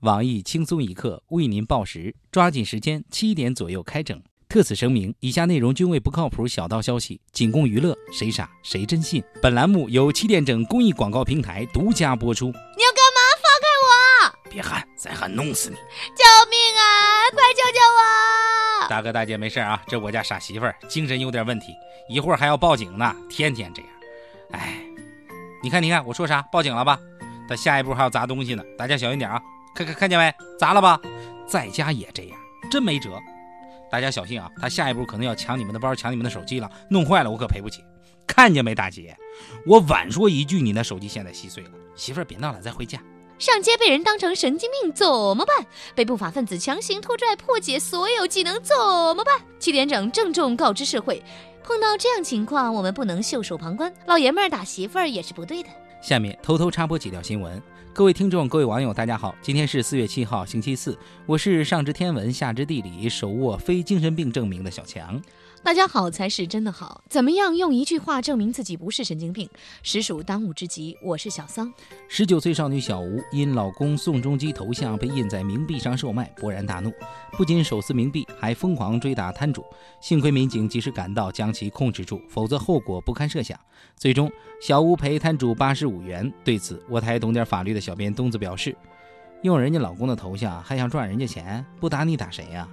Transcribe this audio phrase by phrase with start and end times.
[0.00, 4.18] 网易轻松一刻为您报时，抓紧时间，七点左右开整。
[4.48, 9.22] 特此声明，以下内容均为不靠谱小道消息，仅供娱乐，谁傻谁真信。
[9.42, 12.46] 本栏目由七点整公益广告平台独家播出。
[12.46, 13.20] 你要干嘛？
[13.42, 14.50] 放开我！
[14.50, 15.76] 别喊，再喊弄死你！
[15.76, 17.28] 救命啊！
[17.32, 17.80] 快救救
[18.82, 18.88] 我！
[18.88, 21.74] 大哥大姐没事啊，这我家傻媳妇儿精神有点问题，
[22.08, 23.90] 一会儿还要报警呢，天天这样。
[24.52, 24.82] 哎，
[25.62, 26.40] 你看你看，我说啥？
[26.50, 26.98] 报警了吧？
[27.46, 29.38] 他下一步还要砸东西呢，大家小心点啊！
[29.74, 30.32] 看看看见没？
[30.58, 31.00] 砸了吧？
[31.46, 32.38] 在家也这样，
[32.70, 33.18] 真没辙。
[33.90, 34.48] 大家小心啊！
[34.60, 37.82] 他下一步可能要抢你们的包，抢你们的手机了，弄坏了我可赔不起。
[38.26, 39.16] 看见没，大姐？
[39.66, 41.70] 我晚说一句，你那手机现在稀碎了。
[41.96, 43.00] 媳妇儿别闹了，再回家。
[43.38, 45.66] 上街被人当成神经病怎么办？
[45.94, 49.40] 被不法分子强行拖拽破解所有技能怎么办？
[49.58, 51.20] 七点整郑重告知社会：
[51.64, 53.92] 碰到这样情况，我们不能袖手旁观。
[54.06, 55.68] 老爷们儿打媳妇儿也是不对的。
[56.00, 57.60] 下面偷偷插播几条新闻。
[57.92, 65.20] 各位听众，各位网友，大家好，今天是四月七号，星期四，我是上知天文下知地理，手握非精神病证明的小强。
[65.62, 69.48] 大家好才是真的好，怎么样用一句话证明自己不是神经病，
[69.82, 70.96] 实属当务之急。
[71.02, 71.72] 我是小桑，
[72.08, 76.90] 十九岁少女小吴因老公宋仲基头像被印在冥币上售卖，勃然大怒，
[77.32, 79.62] 不仅手撕冥币，还疯狂追打摊主。
[80.00, 83.58] 幸亏民警及时赶到，将其控制住，否则后果不堪设想。
[83.96, 86.32] 最终，小吴赔摊主八十五元。
[86.42, 88.74] 对此，我台懂点法律的小编东子表示，
[89.42, 92.66] 用人家老公的头像还想赚人家钱，不打你打谁呀？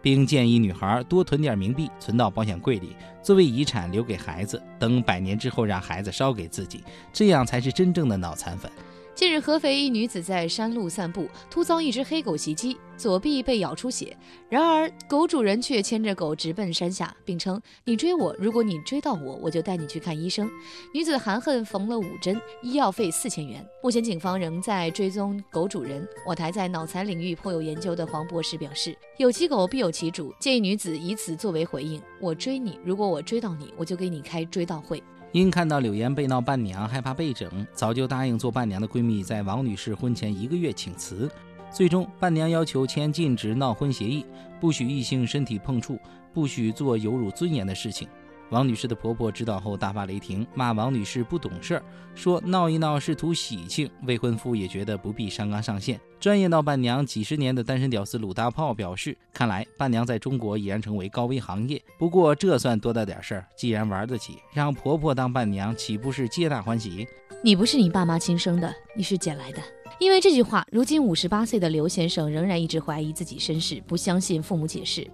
[0.00, 6.82] 并建议女孩多囤点冥币，存到保险柜里，作为遗产留给孩子，等百年之后让孩子烧给自己，
[7.12, 8.70] 这样才是真正的脑残粉。
[9.18, 14.16] 近日，合肥一女子在山路散步，突遭一只黑狗袭击，左臂被咬出血。
[14.48, 20.48] 然而，狗主人却牵着狗直奔山下，并称：“你追我，如果你追到我，我就带你去看医生。”
[20.94, 23.66] 女子含恨缝了五针，医药费四千元。
[23.82, 26.06] 目前，警方仍在追踪狗主人。
[26.24, 35.02] 我台在脑残领域颇有研究的黄博士表示：“有其狗必有其主，建议女子以此作为回应：我追你，如果我追到你，我就给你开追悼会。”
[35.32, 41.30] 因看到柳岩被闹伴娘，害怕被整，早就答应做伴娘的闺蜜在王女士婚前一个月请辞。
[41.70, 44.24] 最终，伴娘要求签禁止闹婚协议，
[44.58, 45.98] 不许异性身体碰触，
[46.32, 48.08] 不许做有辱尊严的事情。
[48.50, 51.82] 王女士的婆婆知道后大发雷霆，骂王女士不懂事儿，
[52.14, 53.90] 说闹一闹是图喜庆。
[54.04, 56.00] 未婚夫也觉得不必上纲上线。
[56.18, 61.80] 专业闹伴娘几十年的单身屌丝鲁大炮表示，看来伴娘在中国已然成为高危行业。
[61.98, 63.46] 不过这算多大点事儿？
[63.54, 67.06] 既然玩得起，让婆婆当伴娘，岂不是皆大欢喜？
[67.44, 69.62] 你不是你爸妈亲生的，你是捡来的。
[69.98, 75.04] 因为这句话，如今五十八岁的刘先生仍然一直怀疑自己身世，不相信父母解释。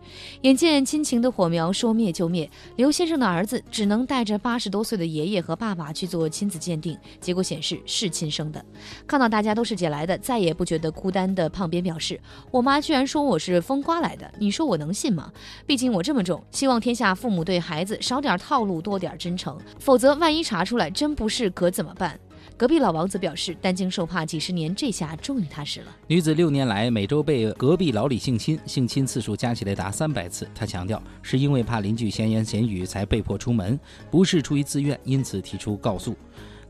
[0.42, 8.62] 眼见亲情的火苗说灭就灭，刘先生的儿子只能带着八十多岁的爷爷和爸爸去做亲子鉴定，结果显示是亲生的。
[9.06, 12.20] 看到大家都是捡来的，再也不觉得孤单的胖边表示
[12.52, 15.32] ：“我妈居然说我是风刮来的，你说我能信吗？
[15.66, 16.44] 毕竟我这么重。
[16.50, 22.20] 希望天下父母对孩子少点套路，多点真诚，否则万一查出来真不是，可怎么办？”
[22.56, 25.86] 隔壁老王则表示，担惊受怕几十年，这下终于踏实了。
[26.06, 30.48] 女子六年来每周被隔壁老李性侵，性侵次数加起来达三百次。
[30.54, 33.78] 她强调，是因为怕邻居闲言闲语才被迫出门，
[34.10, 36.14] 不是出于自愿，因此提出告诉。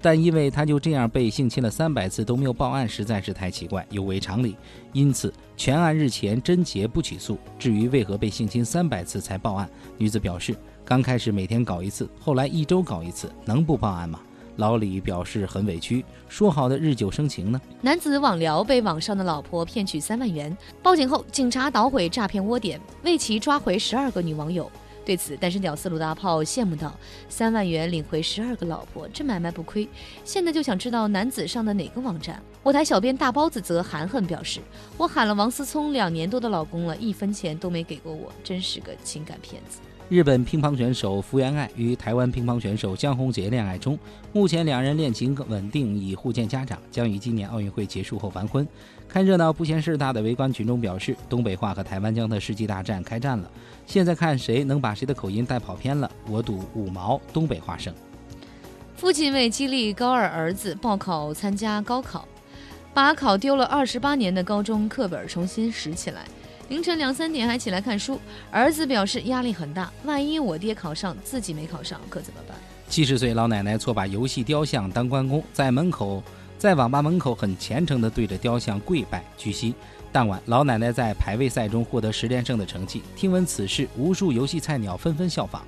[0.00, 4.56] 但因为她就这样被性侵了三百次都没有报案，实在是太奇怪，有违常理，
[4.92, 7.38] 因此全案日前侦结不起诉。
[7.58, 14.20] 至于为何被性侵三百次才报案，女子表示，刚开始每天搞一次，后来一周搞一次，能不报案吗？
[14.56, 17.60] 老李表示很委屈，说好的日久生情呢？
[17.80, 24.70] 男子网聊被网上的老婆骗取三万元，报警后，警察捣毁诈骗窝点，为其抓回十二个女网友。
[25.04, 26.90] 对此，单身屌丝鲁大炮羡慕道
[27.28, 29.86] ：“三万元领回十二个老婆，这买卖不亏。
[30.24, 34.60] 现在就想知道男子上的哪个网站。”我台小编大包子则含恨表示
[34.96, 43.98] ：“我喊了王思聪两年多的老公了，一分钱都没给过我，真是个情感骗子。”日本乒乓选手福原爱与台湾乒乓选手江宏杰恋爱中，
[44.34, 48.68] 目前两人恋情稳定，已互见家长，将于今年奥运会结束后完婚。
[49.08, 53.50] 看热闹不嫌事大的围观群众表示，东北话和台湾腔的世纪大战开战了，
[53.86, 56.10] 现在看谁能把谁的口音带跑偏了。
[56.28, 57.92] 我赌五毛东北话胜。
[58.96, 62.28] 父亲为激励高二儿子报考参加高考，
[62.92, 66.26] 把考丢了二十八年的高中课本重新拾起来。
[66.68, 68.18] 凌晨两三点还起来看书，
[68.50, 72.56] 儿子表示压力很大，万一我爹考上，自己没考上，可怎么办？
[72.88, 76.22] 七十岁老奶奶错把游戏雕像当关公，在门口，
[76.58, 79.22] 在网吧门口很虔诚地对着雕像跪拜。
[79.36, 79.74] 据悉，
[80.10, 83.02] 当晚老奶奶在排位赛中获得十连胜的成绩。
[83.14, 85.62] 听闻此事，无数游戏菜鸟纷纷效仿。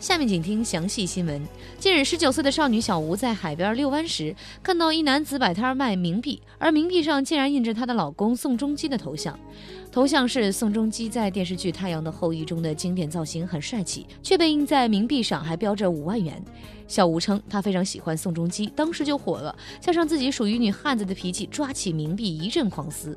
[0.00, 1.46] 下面请听详细新闻。
[1.78, 9.38] 近日，十九岁的少女小吴在海边遛弯时，看到一男子摆摊卖冥币，而冥币上竟然印着她的老公宋仲基的头像。
[9.92, 16.42] 头像是宋仲基在电视剧《太阳的后裔》中的经典造型，很帅气，却被印在冥币上，还标着五万元。
[16.88, 23.16] 小吴称，他非常喜欢宋仲基，当时就火了，加上自己属于女汉子的脾气，抓起冥币一阵狂撕。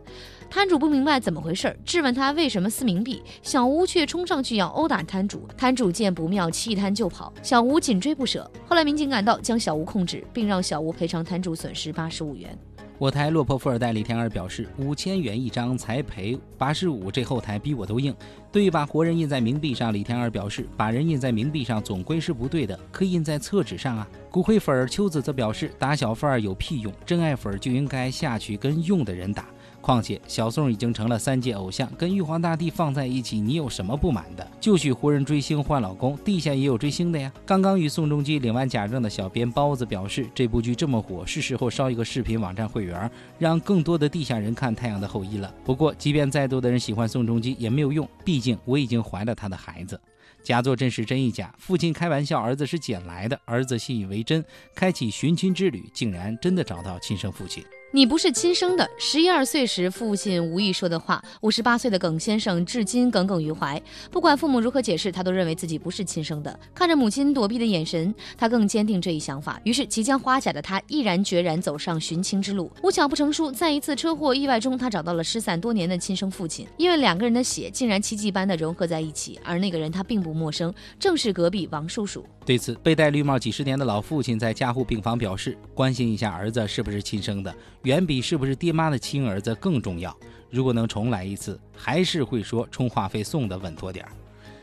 [0.54, 5.48] 摊主不明白怎么回事，质问他为什么撕冥币，小吴却冲上去要殴打摊主。
[5.58, 8.48] 摊主见不妙，弃摊就跑，小吴紧追不舍。
[8.68, 12.56] 后来民警赶到，将小吴控制，并让小吴赔偿摊主损失八十五元。
[13.00, 18.16] 我台落魄富二代李天二表示，五千元一张才赔八十五，这后台逼我都硬。
[18.52, 24.08] 对于把活人印在冥币上，李天二表示，把人印在冥币上总归是不对的，可以印在厕纸上啊。
[24.30, 29.48] 骨灰粉秋子则表示，打小贩有屁用，真爱粉就应该下去跟用的人打。
[29.84, 34.52] 况且小宋已经成了三界偶像，跟玉皇大帝放在一起，你有什么不满的？
[34.58, 37.30] 就许湖人追星换老公，地下也有追星的呀。
[37.46, 45.54] 刚刚与宋仲基领完假证的小编包子表示，这部剧这么火，是时候烧一个视频网站会员，让更多的地下人看《太阳的后裔》了。
[45.66, 50.00] 不过，即便再多的人喜欢宋仲基也没有用，毕竟我已经怀了他的孩子。
[50.42, 54.42] 假作真时真亦假，父亲开玩笑，儿子是捡来的，儿子信以为真，
[54.74, 57.62] 开启寻亲之旅，竟然真的找到亲生父亲。
[57.96, 58.90] 你不是亲生的。
[58.98, 63.80] 十一二岁时，父亲无意说的话，五十八岁的耿先生至今耿耿于怀。
[64.10, 66.60] 不管父母如何解释，他都认为自己不是亲生的。
[66.74, 69.62] 看着母亲躲避的眼神，他更坚定这一想法。
[69.64, 72.72] 于是，即将花甲的他毅然决然走上寻亲之路。
[72.82, 76.66] 无巧不成书，在一次车祸意外中，他找到了失散多年的亲生父亲。
[76.78, 82.26] 因为两个人的血竟然奇迹般的融合在一起，而那个人他并不陌生，正是隔壁王叔叔。
[82.44, 87.54] 对此，被戴绿帽几十年的老父亲在加护病房表示，关心一下儿子是不是亲生的。
[87.84, 90.16] 远比是不是爹妈的亲儿子更重要。
[90.50, 94.12] 如果能重来一次，还是会说充话费送的稳妥点儿。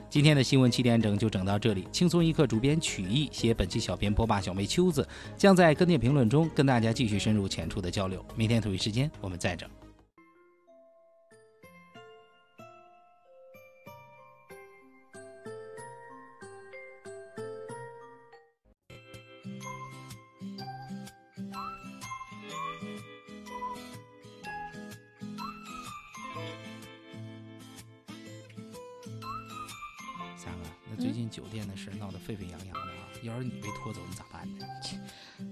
[0.08, 5.06] 今天的新闻七点整就整到这里，轻松一刻主编曲艺写本期小编播霸小妹秋子
[5.36, 8.24] 将在跟帖评论中跟大家继续深入浅出的交流。
[8.34, 9.68] 明天同一时间我们再整。
[31.00, 33.08] 最近酒店的事闹得沸沸扬扬的啊！
[33.22, 34.66] 要是你被拖走，你咋办呢？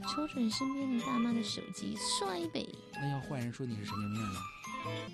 [0.07, 2.69] 瞅准身边的大妈的手机，摔呗！
[2.93, 4.39] 那要坏人说你是神经病呢？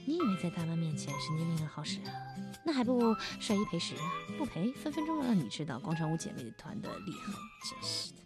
[0.05, 2.11] 你以为在大妈面前神经病很好使啊？
[2.65, 4.03] 那还不摔一赔十啊？
[4.37, 7.33] 不赔，分分钟让你知道广场舞姐妹团的厉害！
[7.71, 8.19] 真是的。